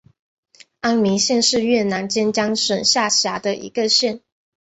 [0.79, 4.21] 安明县是越南坚江省下辖的一个县。